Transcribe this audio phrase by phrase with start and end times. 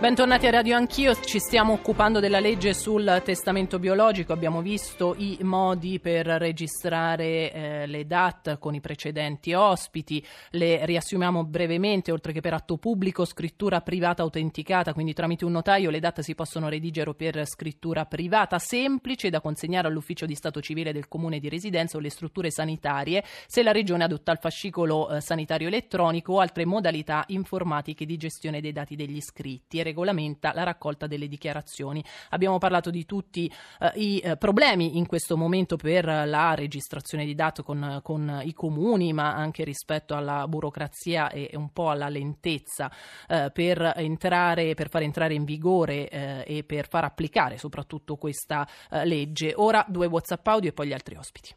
[0.00, 5.38] Bentornati a Radio Anch'io, ci stiamo occupando della legge sul testamento biologico, abbiamo visto i
[5.42, 12.40] modi per registrare eh, le DAT con i precedenti ospiti, le riassumiamo brevemente, oltre che
[12.40, 17.12] per atto pubblico, scrittura privata autenticata, quindi tramite un notaio le DAT si possono redigere
[17.16, 18.60] per scrittura privata.
[18.60, 23.24] Semplice da consegnare all'ufficio di Stato civile del comune di residenza o alle strutture sanitarie
[23.48, 28.60] se la regione adotta il fascicolo eh, sanitario elettronico o altre modalità informatiche di gestione
[28.60, 32.04] dei dati degli iscritti regolamenta la raccolta delle dichiarazioni.
[32.30, 37.34] Abbiamo parlato di tutti eh, i eh, problemi in questo momento per la registrazione di
[37.34, 42.90] dati con, con, i comuni, ma anche rispetto alla burocrazia e un po' alla lentezza
[43.26, 48.66] eh, per, entrare, per far entrare in vigore eh, e per far applicare soprattutto questa
[48.90, 49.54] eh, legge.
[49.56, 51.54] Ora due WhatsApp audio e poi gli altri ospiti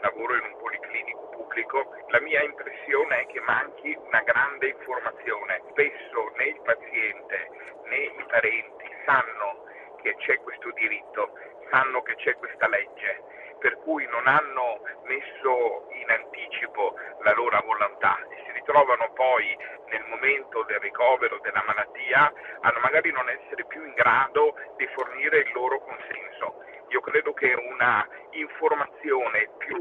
[0.00, 1.78] lavoro in un policlinico pubblico,
[2.10, 5.62] la mia impressione è che manchi una grande informazione.
[5.70, 7.48] Spesso né il paziente
[7.84, 9.64] né i parenti sanno
[10.02, 11.32] che c'è questo diritto,
[11.70, 13.22] sanno che c'è questa legge,
[13.58, 19.56] per cui non hanno messo in anticipo la loro volontà e si ritrovano poi
[19.90, 25.38] nel momento del ricovero della malattia a magari non essere più in grado di fornire
[25.38, 26.62] il loro consenso.
[26.88, 29.78] Io credo che una informazione più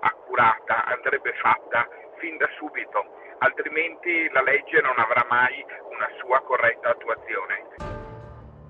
[0.00, 6.90] accurata andrebbe fatta fin da subito, altrimenti la legge non avrà mai una sua corretta
[6.90, 7.66] attuazione.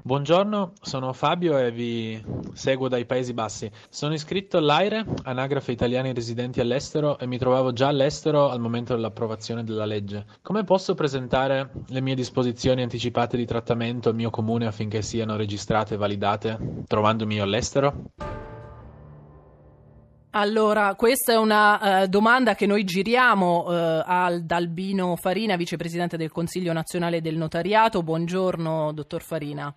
[0.05, 2.21] Buongiorno, sono Fabio e vi
[2.53, 3.71] seguo dai Paesi Bassi.
[3.89, 9.65] Sono iscritto all'AIRE, anagrafe italiani residenti all'estero, e mi trovavo già all'estero al momento dell'approvazione
[9.65, 10.27] della legge.
[10.43, 15.95] Come posso presentare le mie disposizioni anticipate di trattamento al mio comune affinché siano registrate
[15.95, 18.11] e validate, trovandomi all'estero?
[20.35, 26.31] Allora, questa è una uh, domanda che noi giriamo uh, al Dalbino Farina, vicepresidente del
[26.31, 28.03] Consiglio nazionale del notariato.
[28.03, 29.75] Buongiorno, dottor Farina.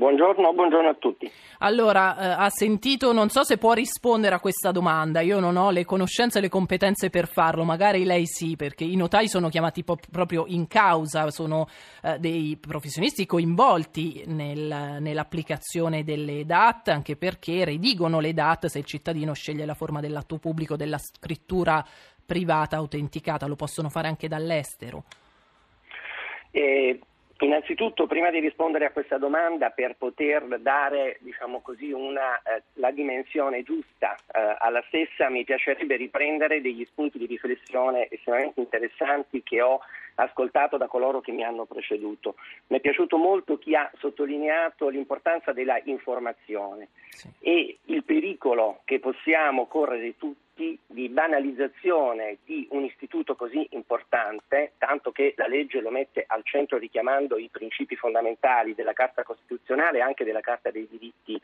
[0.00, 1.30] Buongiorno, buongiorno, a tutti.
[1.58, 5.70] Allora, eh, ha sentito, non so se può rispondere a questa domanda, io non ho
[5.70, 9.84] le conoscenze e le competenze per farlo, magari lei sì, perché i notai sono chiamati
[9.84, 11.68] po- proprio in causa, sono
[12.02, 18.86] eh, dei professionisti coinvolti nel, nell'applicazione delle DAT, anche perché redigono le DAT se il
[18.86, 21.84] cittadino sceglie la forma dell'atto pubblico, della scrittura
[22.24, 25.04] privata autenticata, lo possono fare anche dall'estero.
[26.52, 26.98] Eh,
[27.42, 32.90] Innanzitutto, prima di rispondere a questa domanda, per poter dare diciamo così, una, eh, la
[32.90, 39.62] dimensione giusta eh, alla stessa, mi piacerebbe riprendere degli spunti di riflessione estremamente interessanti che
[39.62, 39.80] ho
[40.16, 42.34] ascoltato da coloro che mi hanno preceduto.
[42.66, 47.28] Mi è piaciuto molto chi ha sottolineato l'importanza della informazione sì.
[47.40, 50.49] e il pericolo che possiamo correre tutti
[50.86, 56.76] di banalizzazione di un istituto così importante, tanto che la legge lo mette al centro
[56.76, 61.40] richiamando i principi fondamentali della Carta Costituzionale e anche della Carta dei diritti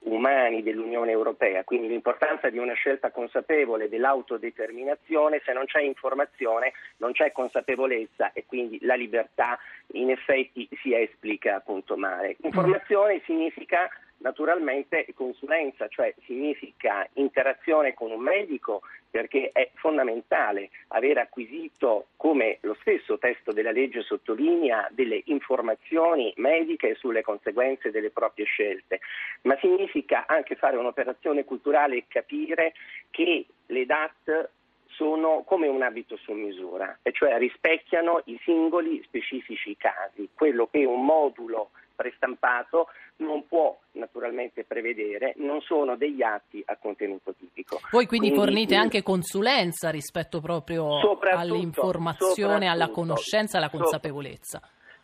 [0.00, 7.12] umani dell'Unione Europea, quindi l'importanza di una scelta consapevole dell'autodeterminazione, se non c'è informazione non
[7.12, 9.58] c'è consapevolezza e quindi la libertà
[9.92, 12.36] in effetti si esplica appunto male.
[12.42, 13.88] Informazione significa
[14.22, 22.74] naturalmente consulenza, cioè significa interazione con un medico perché è fondamentale aver acquisito, come lo
[22.80, 29.00] stesso testo della legge sottolinea, delle informazioni mediche sulle conseguenze delle proprie scelte,
[29.42, 32.72] ma significa anche fare un'operazione culturale e capire
[33.10, 34.50] che le DAT
[34.86, 40.84] sono come un abito su misura, e cioè rispecchiano i singoli specifici casi, quello che
[40.84, 41.70] un modulo
[42.02, 47.80] prestampato non può naturalmente prevedere, non sono degli atti a contenuto tipico.
[47.90, 54.60] Voi quindi, quindi fornite anche consulenza rispetto proprio all'informazione, alla conoscenza, alla consapevolezza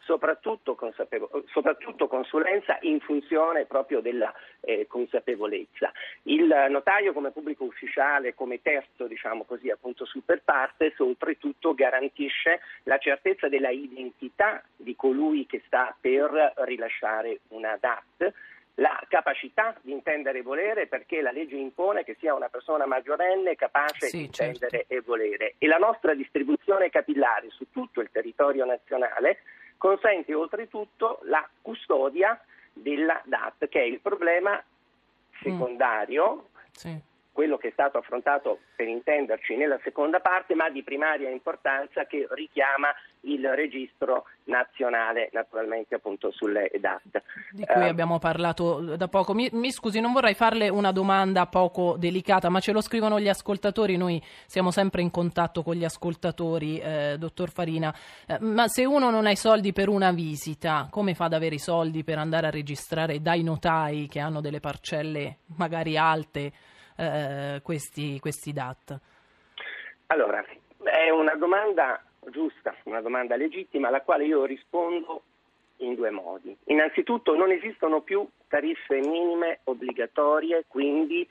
[0.09, 0.79] soprattutto,
[1.53, 5.93] soprattutto, consulenza in funzione proprio della eh, consapevolezza.
[6.23, 12.97] Il notaio come pubblico ufficiale, come terzo diciamo così, appunto super partes, oltretutto garantisce la
[12.97, 18.33] certezza della identità di colui che sta per rilasciare una DAT
[18.79, 23.57] la capacità di intendere e volere perché la legge impone che sia una persona maggiorenne
[23.57, 24.53] capace sì, di certo.
[24.53, 24.95] intendere certo.
[24.95, 29.41] e volere e la nostra distribuzione capillare su tutto il territorio nazionale
[29.79, 32.39] consente oltretutto la custodia
[32.73, 34.63] della DAT, che è il problema
[35.41, 36.35] secondario.
[36.35, 36.65] Mm.
[36.73, 37.03] Sì
[37.39, 42.27] quello che è stato affrontato per intenderci nella seconda parte, ma di primaria importanza che
[42.31, 42.89] richiama
[43.21, 47.23] il registro nazionale naturalmente appunto sulle DAT.
[47.53, 49.35] Di cui eh, abbiamo parlato da poco.
[49.35, 53.29] Mi, mi, scusi, non vorrei farle una domanda poco delicata, ma ce lo scrivono gli
[53.29, 57.95] ascoltatori, noi siamo sempre in contatto con gli ascoltatori, eh, dottor Farina,
[58.27, 61.55] eh, ma se uno non ha i soldi per una visita, come fa ad avere
[61.55, 66.53] i soldi per andare a registrare dai notai che hanno delle parcelle magari alte?
[66.99, 69.01] Eh, questi, questi DAT?
[70.09, 70.45] Allora,
[70.83, 75.23] è una domanda giusta, una domanda legittima alla quale io rispondo
[75.79, 76.57] in due modi.
[76.65, 81.29] Innanzitutto non esistono più tariffe minime obbligatorie, quindi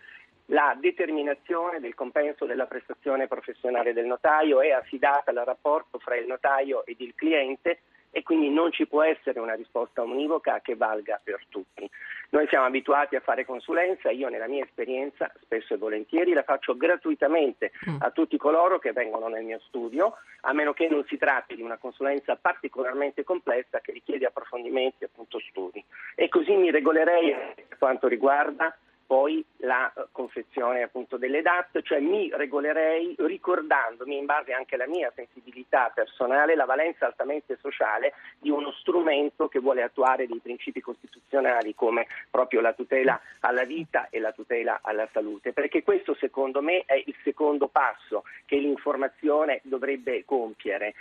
[0.51, 6.25] la determinazione del compenso della prestazione professionale del notaio è affidata al rapporto fra il
[6.25, 7.81] notaio ed il cliente
[8.17, 11.87] e quindi non ci può essere una risposta univoca che valga per tutti.
[12.31, 16.75] Noi siamo abituati a fare consulenza, io nella mia esperienza spesso e volentieri la faccio
[16.75, 17.97] gratuitamente mm.
[17.99, 21.61] a tutti coloro che vengono nel mio studio, a meno che non si tratti di
[21.61, 25.85] una consulenza particolarmente complessa che richiede approfondimenti e appunto studi.
[26.15, 27.35] E così mi regolerei
[27.67, 28.75] per quanto riguarda
[29.07, 34.85] poi la eh, confezione appunto delle DAT, cioè mi regolerei ricordandomi in base anche alla
[34.85, 40.81] mia sensibilità personale la valenza altamente sociale di uno strumento che vuole attuare dei principi
[40.81, 46.61] costituzionali come proprio la tutela alla vita e la tutela alla salute, perché questo secondo
[46.61, 50.93] me è il secondo passo che l'informazione dovrebbe compiere.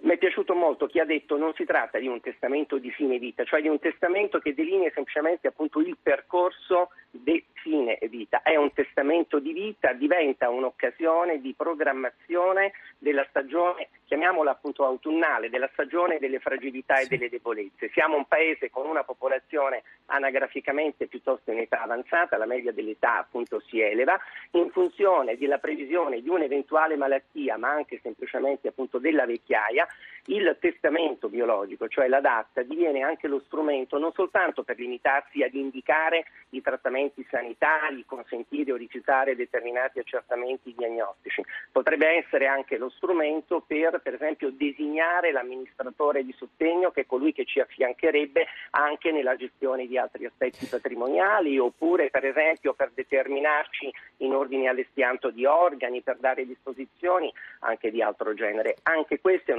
[0.00, 2.90] Mi è piaciuto molto chi ha detto che non si tratta di un testamento di
[2.92, 8.42] fine vita, cioè di un testamento che delinea semplicemente appunto il percorso di fine vita.
[8.42, 15.68] È un testamento di vita, diventa un'occasione di programmazione della stagione, chiamiamola appunto autunnale, della
[15.72, 17.90] stagione delle fragilità e delle debolezze.
[17.92, 23.60] Siamo un paese con una popolazione anagraficamente piuttosto in età avanzata, la media dell'età appunto
[23.66, 24.16] si eleva,
[24.52, 29.86] in funzione della previsione di un'eventuale malattia, ma anche semplicemente appunto della vecchiaia,
[30.28, 35.54] il testamento biologico, cioè la DAT, diviene anche lo strumento non soltanto per limitarsi ad
[35.54, 41.42] indicare i trattamenti sanitari, consentire o rifiutare determinati accertamenti diagnostici,
[41.72, 47.32] potrebbe essere anche lo strumento per, per esempio, designare l'amministratore di sostegno che è colui
[47.32, 53.90] che ci affiancherebbe anche nella gestione di altri aspetti patrimoniali oppure per esempio per determinarci
[54.18, 58.76] in ordine all'espianto di organi, per dare disposizioni anche di altro genere.
[58.82, 59.54] Anche questa è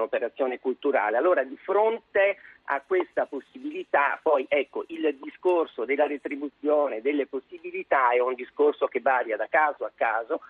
[0.59, 1.17] culturale.
[1.17, 2.37] Allora di fronte
[2.71, 8.99] a questa possibilità, poi ecco, il discorso della retribuzione, delle possibilità è un discorso che
[8.99, 10.41] varia da caso a caso,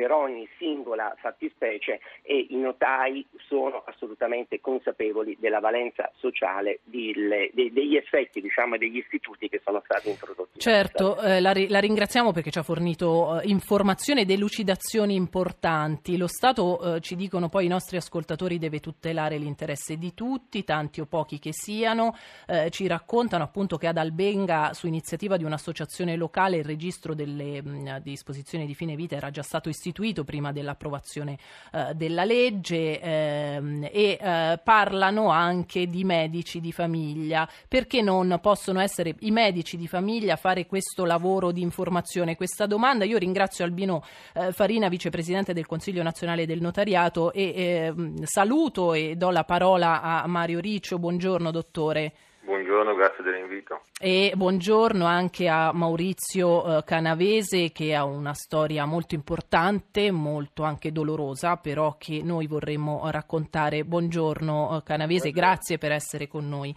[0.00, 7.70] per ogni singola fattispecie e i notai sono assolutamente consapevoli della valenza sociale delle, de,
[7.70, 10.58] degli effetti diciamo, degli istituti che sono stati introdotti.
[10.58, 16.16] Certo, eh, la, la, ringraziamo perché ci ha fornito eh, informazioni e delucidazioni importanti.
[16.16, 21.02] Lo Stato, eh, ci dicono poi i nostri ascoltatori, deve tutelare l'interesse di tutti, tanti
[21.02, 22.16] o pochi che siano.
[22.46, 27.62] Eh, ci raccontano appunto che ad Albenga, su iniziativa di un'associazione locale, il registro delle
[27.62, 31.38] mh, disposizioni di fine vita era già stato istituito istituito prima dell'approvazione
[31.72, 37.48] eh, della legge ehm, e eh, parlano anche di medici di famiglia.
[37.68, 42.36] Perché non possono essere i medici di famiglia a fare questo lavoro di informazione?
[42.36, 44.02] Questa domanda io ringrazio Albino
[44.34, 50.00] eh, Farina, vicepresidente del Consiglio nazionale del notariato e ehm, saluto e do la parola
[50.00, 50.98] a Mario Riccio.
[50.98, 52.12] Buongiorno dottore.
[52.42, 53.82] Buongiorno, grazie dell'invito.
[54.00, 60.90] E buongiorno anche a Maurizio eh, Canavese che ha una storia molto importante, molto anche
[60.90, 63.84] dolorosa, però che noi vorremmo raccontare.
[63.84, 65.50] Buongiorno eh, Canavese, buongiorno.
[65.50, 66.74] grazie per essere con noi.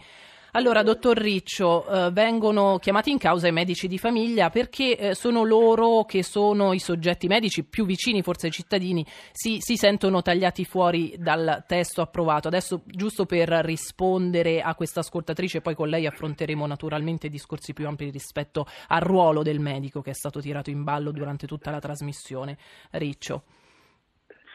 [0.56, 5.42] Allora, dottor Riccio, eh, vengono chiamati in causa i medici di famiglia perché eh, sono
[5.42, 10.64] loro che sono i soggetti medici più vicini forse ai cittadini, si, si, sentono tagliati
[10.64, 12.46] fuori dal testo approvato.
[12.46, 18.10] Adesso, giusto per rispondere a questa ascoltatrice, poi con lei affronteremo naturalmente discorsi più ampi
[18.10, 22.58] rispetto al ruolo del medico che è stato tirato in ballo durante tutta la trasmissione.
[22.92, 23.42] Riccio.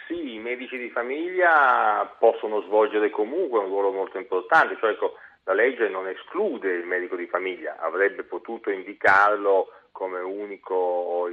[0.08, 5.16] Sì, i medici di famiglia possono svolgere comunque un ruolo molto importante, cioè ecco,
[5.50, 11.28] la legge non esclude il medico di famiglia, avrebbe potuto indicarlo come unico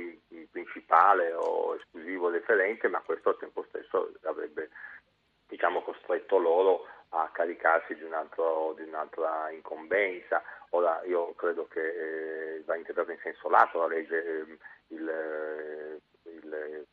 [0.50, 4.70] principale o esclusivo referente, ma questo al tempo stesso avrebbe
[5.46, 10.42] diciamo, costretto loro a caricarsi di, un altro, di, un'altra incombenza.
[10.70, 11.80] Ora io credo che
[12.56, 14.58] eh, va interpretata in senso lato la legge, eh,
[14.94, 16.86] il, il, il,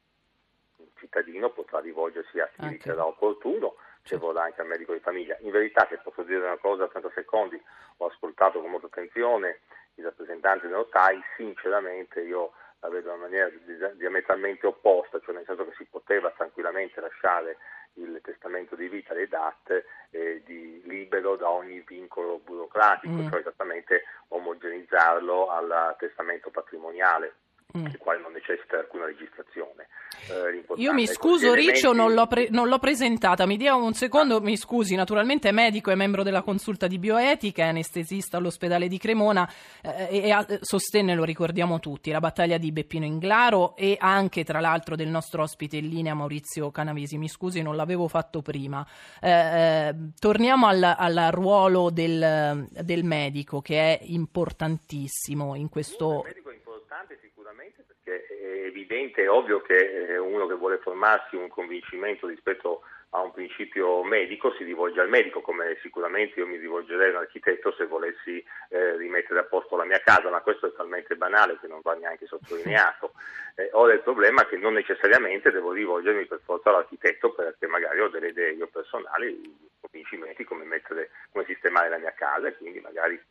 [0.95, 3.75] cittadino potrà rivolgersi a chi riterrà opportuno
[4.17, 5.37] vorrà anche al medico di famiglia.
[5.41, 7.61] In verità, se posso dire una cosa a 30 secondi,
[7.97, 9.61] ho ascoltato con molta attenzione
[9.95, 13.49] i rappresentanti dei notai, sinceramente io la vedo in maniera
[13.93, 17.57] diametralmente opposta, cioè nel senso che si poteva tranquillamente lasciare
[17.93, 23.29] il testamento di vita dei DAT eh, di libero da ogni vincolo burocratico, mm.
[23.29, 27.35] cioè esattamente omogenizzarlo al testamento patrimoniale
[27.77, 27.85] mm.
[27.85, 29.87] il quale non necessita alcuna registrazione.
[30.29, 31.71] Eh, Io mi scuso elementi...
[31.71, 34.41] Riccio, non l'ho, pre- non l'ho, presentata, mi dia un secondo, ah.
[34.41, 38.97] mi scusi, naturalmente è medico, è membro della consulta di bioetica, è anestesista all'ospedale di
[38.97, 39.49] Cremona
[39.81, 44.59] eh, e, e sostenne, lo ricordiamo tutti, la battaglia di Beppino Inglaro e anche tra
[44.59, 48.85] l'altro del nostro ospite in linea Maurizio Canavesi, mi scusi non l'avevo fatto prima.
[49.21, 56.19] Eh, eh torniamo al, al ruolo del, del, medico che è importantissimo in questo...
[56.19, 57.42] Il medico è importante sicuramente
[58.11, 62.81] è evidente, è ovvio che uno che vuole formarsi un convincimento rispetto
[63.15, 67.23] a un principio medico si rivolge al medico, come sicuramente io mi rivolgerei a un
[67.23, 71.59] architetto se volessi eh, rimettere a posto la mia casa, ma questo è talmente banale
[71.59, 73.13] che non va neanche sottolineato.
[73.55, 77.99] Eh, ora il problema è che non necessariamente devo rivolgermi per forza all'architetto perché magari
[77.99, 82.79] ho delle idee io personali, convincimenti come, mettere, come sistemare la mia casa e quindi
[82.79, 83.21] magari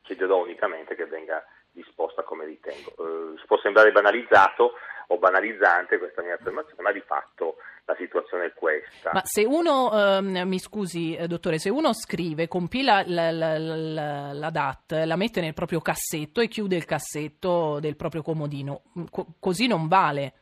[0.00, 2.90] chiederò unicamente che venga disposta come ritengo.
[2.90, 4.74] Eh, può sembrare banalizzato
[5.08, 9.10] o banalizzante questa mia affermazione, ma di fatto la situazione è questa.
[9.12, 14.32] Ma se uno, ehm, mi scusi eh, dottore, se uno scrive, compila la, la, la,
[14.32, 19.04] la, DAT, la mette nel proprio cassetto e chiude il cassetto del proprio comodino, mm,
[19.10, 20.34] co- così non vale.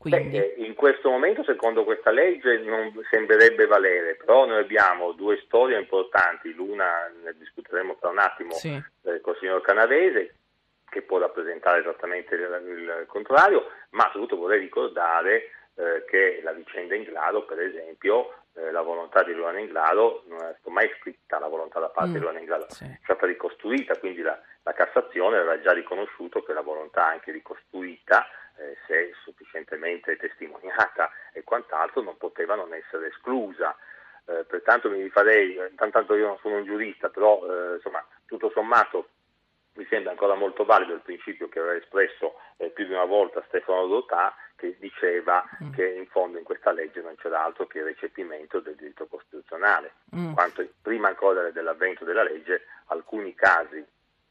[0.00, 5.40] Beh, eh, in questo momento, secondo questa legge, non sembrerebbe valere, però noi abbiamo due
[5.44, 8.68] storie importanti, l'una ne discuteremo tra un attimo sì.
[8.68, 10.36] eh, con il signor Canavese,
[10.90, 17.44] che può rappresentare esattamente il, contrario, ma soprattutto vorrei ricordare eh, che la vicenda Inglaro,
[17.44, 21.78] per esempio, eh, la volontà di Luana Inglaro non è stata mai scritta, la volontà
[21.78, 22.84] da parte mm, di Luana Inglaro sì.
[22.84, 28.26] è stata ricostruita, quindi la, la, Cassazione aveva già riconosciuto che la volontà anche ricostruita,
[28.56, 33.76] eh, se sufficientemente testimoniata e quant'altro, non poteva non essere esclusa.
[34.26, 38.50] Eh, pertanto mi rifarei, eh, tanto io non sono un giurista, però eh, insomma, tutto
[38.50, 39.08] sommato
[39.78, 43.44] mi sembra ancora molto valido il principio che aveva espresso eh, più di una volta
[43.46, 45.72] Stefano Dotà che diceva mm.
[45.72, 49.92] che in fondo in questa legge non c'era altro che il recepimento del diritto costituzionale,
[50.16, 50.32] mm.
[50.32, 53.84] quanto prima ancora dell'avvento della legge alcuni casi,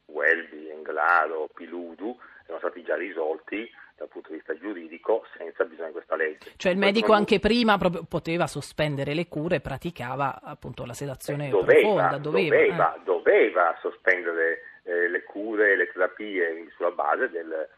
[0.04, 2.14] Welby, Englaro, Piludu,
[2.44, 6.52] erano stati già risolti dal punto di vista giuridico senza bisogno di questa legge.
[6.56, 12.18] Cioè il medico anche prima poteva sospendere le cure, praticava appunto la sedazione doveva, profonda,
[12.18, 13.00] doveva, doveva, eh.
[13.02, 17.68] doveva sospendere eh, le cure e le terapie sulla base del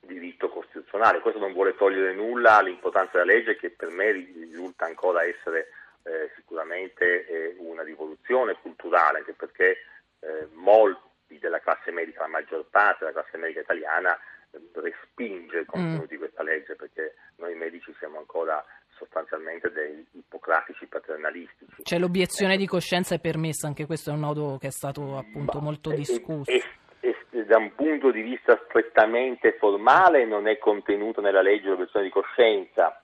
[0.00, 1.20] diritto costituzionale.
[1.20, 5.68] Questo non vuole togliere nulla all'importanza della legge che per me risulta ancora essere
[6.02, 9.78] eh, sicuramente eh, una rivoluzione culturale, anche perché
[10.18, 14.18] eh, molti della classe medica, la maggior parte della classe medica italiana
[14.50, 16.08] eh, respinge il contenuto mm.
[16.08, 18.64] di questa legge perché noi medici siamo ancora
[19.02, 21.82] sostanzialmente dei ippocratici paternalistici.
[21.82, 25.58] Cioè l'obiezione di coscienza è permessa, anche questo è un nodo che è stato appunto
[25.58, 26.50] Ma, molto discusso.
[26.50, 26.62] E,
[27.00, 32.06] e, e, da un punto di vista strettamente formale non è contenuto nella legge l'obiezione
[32.06, 33.02] di coscienza,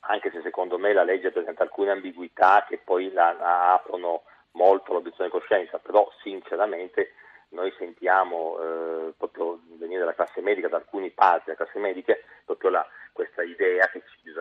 [0.00, 4.92] anche se secondo me la legge presenta alcune ambiguità che poi la, la aprono molto
[4.92, 7.14] l'obiezione di coscienza, però sinceramente
[7.50, 12.70] noi sentiamo eh, proprio venire dalla classe medica, da alcuni parti della classe medica, proprio
[12.70, 14.32] la, questa idea che ci,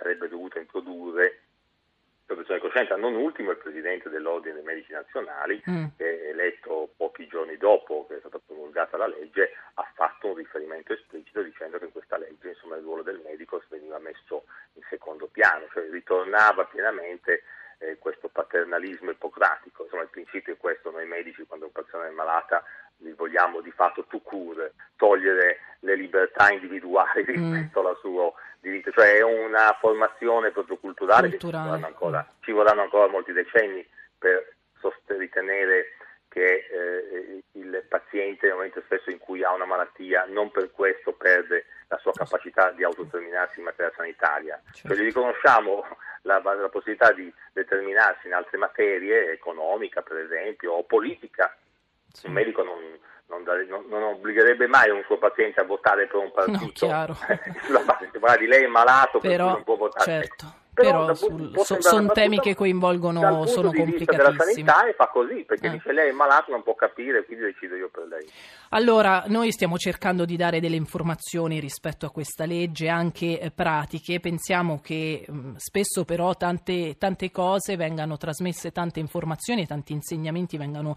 [0.00, 1.42] sarebbe dovuto introdurre
[2.26, 5.84] l'obiezione di coscienza, non ultimo il presidente dell'Ordine dei Medici Nazionali, mm.
[5.96, 10.92] che eletto pochi giorni dopo che è stata promulgata la legge, ha fatto un riferimento
[10.92, 15.26] esplicito dicendo che in questa legge insomma, il ruolo del medico veniva messo in secondo
[15.26, 17.42] piano, cioè ritornava pienamente
[17.78, 19.84] eh, questo paternalismo ippocratico.
[19.84, 22.62] Insomma, il principio è questo, noi medici quando un paziente è malata
[23.16, 27.86] vogliamo di fatto tu cure, togliere le libertà individuali rispetto mm.
[27.86, 31.62] al suo diritto, cioè è una formazione proprio culturale, culturale.
[31.62, 32.42] Ci, vorranno ancora, mm.
[32.42, 33.86] ci, vorranno ancora, molti decenni
[34.18, 34.54] per
[35.06, 35.94] ritenere
[36.28, 41.12] che eh, il paziente nel momento stesso in cui ha una malattia non per questo
[41.12, 44.62] perde la sua capacità di autodeterminarsi in materia sanitaria.
[44.70, 44.88] Certo.
[44.88, 45.84] Cioè, gli riconosciamo
[46.22, 51.54] la, la, possibilità di determinarsi in altre materie, economica per esempio, o politica.
[52.12, 52.26] Sì.
[52.26, 52.78] Un medico non,
[53.26, 57.16] non, dare, non, non, obbligherebbe mai un suo paziente a votare per un partito no,
[57.64, 57.80] sulla
[58.18, 60.04] base di lei è malato Però, per non può votare.
[60.04, 60.58] Certo.
[60.72, 64.16] Però, Però sul, so, sono temi che coinvolgono, sono complicatissimi.
[64.16, 65.70] della sanità e fa così, perché eh.
[65.70, 68.26] dice lei è malato, non può capire, quindi decido io per lei.
[68.70, 74.20] Allora, noi stiamo cercando di dare delle informazioni rispetto a questa legge, anche eh, pratiche.
[74.20, 80.56] Pensiamo che mh, mm, spesso però tante, tante cose vengano trasmesse, tante informazioni, tanti insegnamenti
[80.56, 80.96] vengano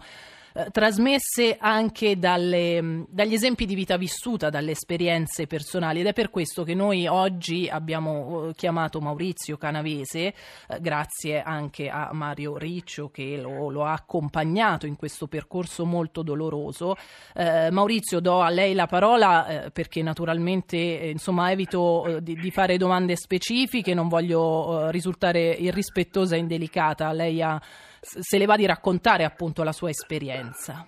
[0.56, 6.30] eh, trasmesse anche dalle, dagli esempi di vita vissuta, dalle esperienze personali ed è per
[6.30, 10.34] questo che noi oggi abbiamo eh, chiamato Maurizio Canavese, eh,
[10.80, 16.94] grazie anche a Mario Riccio che lo, lo, ha accompagnato in questo percorso molto doloroso.
[17.34, 23.16] Eh, Maurizio, do a lei la parola perché naturalmente insomma evito di, di, fare domande
[23.16, 27.10] specifiche, non voglio risultare irrispettosa e indelicata.
[27.10, 27.60] Lei ha
[28.04, 30.86] se le va di raccontare appunto la sua esperienza.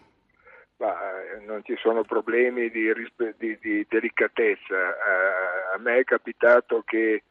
[0.79, 2.93] Ma, eh, non ci sono problemi di,
[3.39, 4.75] di, di delicatezza.
[4.75, 7.23] Uh, a me è capitato che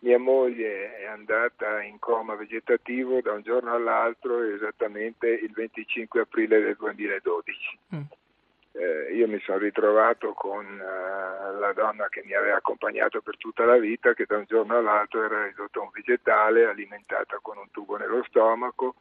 [0.00, 6.60] mia moglie è andata in coma vegetativo da un giorno all'altro esattamente il 25 aprile
[6.60, 7.78] del 2012.
[7.94, 8.00] Mm.
[8.74, 13.64] Eh, io mi sono ritrovato con uh, la donna che mi aveva accompagnato per tutta
[13.64, 17.70] la vita, che da un giorno all'altro era ridotta a un vegetale, alimentata con un
[17.70, 18.96] tubo nello stomaco,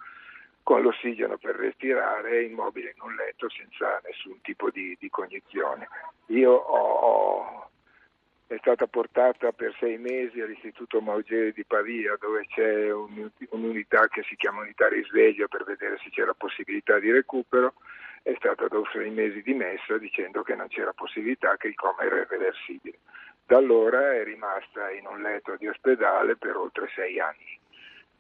[0.64, 5.88] con l'ossigeno per respirare, immobile in un letto senza nessun tipo di, di cognizione.
[6.28, 7.70] Io ho,
[8.48, 14.24] è stata portata per sei mesi all'Istituto Maugeri di Pavia dove c'è un, un'unità che
[14.24, 17.74] si chiama unità risveglio per vedere se c'era possibilità di recupero,
[18.24, 22.18] è stata dopo sei mesi dimessa dicendo che non c'era possibilità, che il coma era
[22.18, 23.00] irreversibile.
[23.46, 27.60] Da allora è rimasta in un letto di ospedale per oltre sei anni.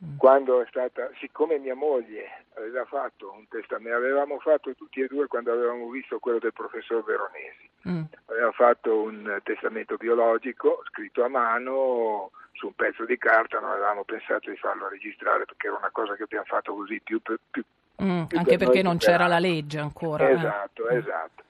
[0.03, 0.17] Mm.
[0.17, 5.27] quando è stata, siccome mia moglie aveva fatto un testamento, avevamo fatto tutti e due
[5.27, 8.01] quando avevamo visto quello del professor Veronesi, mm.
[8.25, 14.03] aveva fatto un testamento biologico scritto a mano su un pezzo di carta, non avevamo
[14.03, 17.63] pensato di farlo registrare perché era una cosa che abbiamo fatto così più, più, più,
[18.01, 20.27] mm, anche perché non c'era la legge ancora.
[20.29, 20.97] Esatto, eh.
[20.97, 21.40] esatto.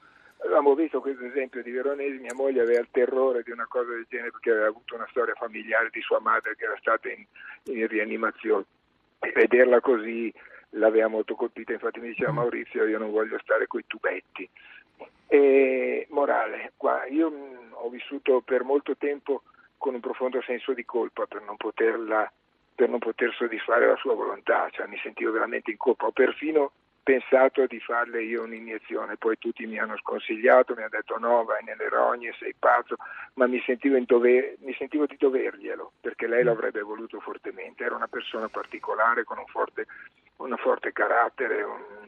[0.51, 4.05] Avevamo visto questo esempio di Veronesi, mia moglie aveva il terrore di una cosa del
[4.09, 7.25] genere perché aveva avuto una storia familiare di sua madre che era stata in,
[7.73, 8.65] in rianimazione
[9.19, 10.31] e vederla così
[10.71, 12.35] l'aveva molto colpita, infatti mi diceva mm.
[12.35, 14.49] Maurizio io non voglio stare coi tubetti.
[15.27, 19.43] E morale, qua, io mh, ho vissuto per molto tempo
[19.77, 22.29] con un profondo senso di colpa per non poterla
[22.75, 26.73] per non poter soddisfare la sua volontà, cioè mi sentivo veramente in colpa, ho perfino
[27.03, 31.63] pensato di farle io un'iniezione, poi tutti mi hanno sconsigliato, mi hanno detto no, vai
[31.63, 32.95] nelle rogne, sei pazzo,
[33.35, 38.07] ma mi sentivo, dover, mi sentivo di doverglielo, perché lei l'avrebbe voluto fortemente, era una
[38.07, 39.87] persona particolare con un forte,
[40.37, 42.07] un forte carattere, un,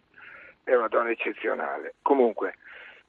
[0.63, 1.96] era una donna eccezionale.
[2.02, 2.56] Comunque,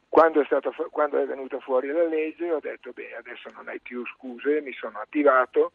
[0.08, 3.80] quando è, stato, quando è venuta fuori la legge ho detto beh adesso non hai
[3.80, 5.72] più scuse, mi sono attivato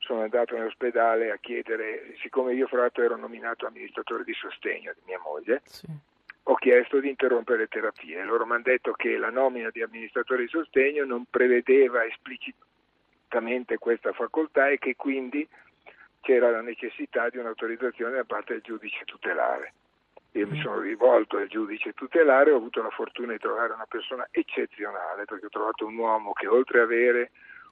[0.00, 4.92] sono andato in ospedale a chiedere, siccome io fra l'altro ero nominato amministratore di sostegno
[4.94, 5.86] di mia moglie, sì.
[6.44, 8.24] ho chiesto di interrompere le terapie.
[8.24, 14.12] Loro mi hanno detto che la nomina di amministratore di sostegno non prevedeva esplicitamente questa
[14.12, 15.46] facoltà e che quindi
[16.20, 19.74] c'era la necessità di un'autorizzazione da parte del giudice tutelare.
[20.32, 20.62] Io mi mm.
[20.62, 25.46] sono rivolto al giudice tutelare, ho avuto la fortuna di trovare una persona eccezionale perché
[25.46, 27.30] ho trovato un uomo che oltre ad avere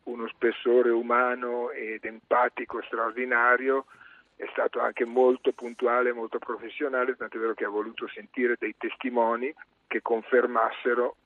[0.08, 3.86] uno spessore umano ed empatico straordinario,
[4.36, 9.52] è stato anche molto puntuale, molto professionale, tant'è vero che ha voluto sentire dei testimoni
[9.86, 11.16] che confermassero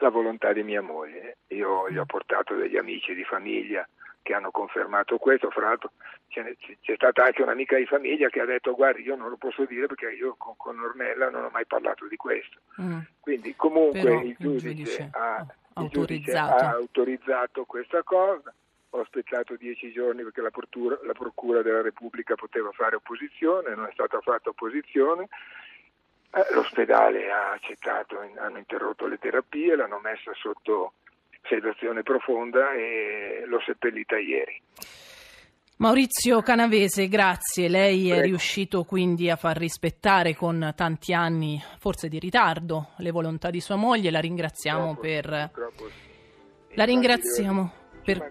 [0.00, 1.38] la volontà di mia moglie.
[1.48, 3.86] Io gli ho portato degli amici di famiglia
[4.22, 5.92] che hanno confermato questo, fra l'altro
[6.28, 6.54] c'è,
[6.94, 10.10] stata anche un'amica di famiglia che ha detto guardi io non lo posso dire perché
[10.12, 12.60] io con, con Ornella non ho mai parlato di questo.
[12.80, 13.00] Mm.
[13.20, 16.64] Quindi comunque Però il giudice, il giudice ha autorizzato.
[16.64, 18.52] ha autorizzato questa cosa.
[18.90, 23.86] Ho aspettato dieci giorni perché la procura, la procura, della Repubblica poteva fare opposizione, non
[23.86, 25.28] è stata fatta opposizione.
[26.34, 30.94] Eh, l'ospedale ha accettato, hanno interrotto le terapie, l'hanno messa sotto
[31.42, 34.60] sedazione profonda e l'ho seppellita ieri.
[35.76, 37.68] Maurizio Canavese, grazie.
[37.68, 38.20] Lei Prego.
[38.20, 43.60] è riuscito quindi a far rispettare con tanti anni, forse di ritardo, le volontà di
[43.60, 44.10] sua moglie.
[44.10, 45.50] La ringraziamo troppo, per.
[45.52, 45.88] Troppo.
[46.74, 48.30] La ringraziamo per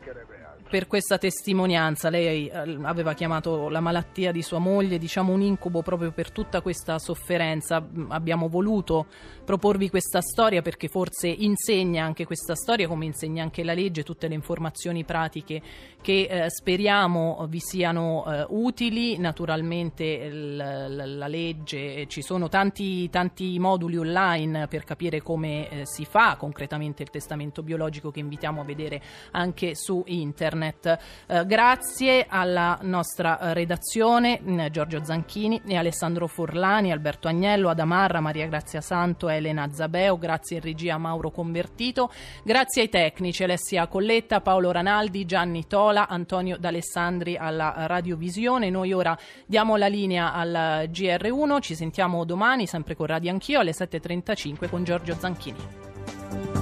[0.72, 2.10] per questa testimonianza.
[2.10, 6.62] Lei eh, aveva chiamato la malattia di sua moglie, diciamo un incubo proprio per tutta
[6.62, 7.82] questa sofferenza.
[7.82, 9.08] Mm, abbiamo voluto
[9.44, 14.30] proporvi questa storia perché forse insegna anche questa storia, come insegna anche la legge, tutte
[14.30, 15.62] le informazioni pratiche
[16.02, 19.18] che eh, speriamo vi siano eh, utili.
[19.18, 25.86] Naturalmente l- l- la legge, ci sono tanti, tanti moduli online per capire come eh,
[25.86, 30.98] si fa concretamente il testamento biologico che invitiamo a vedere anche anche su internet.
[31.28, 38.20] Eh, grazie alla nostra eh, redazione, mm, Giorgio Zanchini e Alessandro Forlani, Alberto Agnello, Adamarra,
[38.20, 42.12] Maria Grazia Santo, Elena Zabeo, grazie in regia Mauro Convertito,
[42.44, 48.70] grazie ai tecnici Alessia Colletta, Paolo Ranaldi, Gianni Tola, Antonio D'Alessandri alla radiovisione.
[48.70, 53.72] Noi ora diamo la linea al GR1, ci sentiamo domani sempre con Radio Anch'io alle
[53.72, 56.61] 7.35 con Giorgio Zanchini.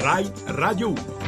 [0.00, 1.19] Rai Radio 1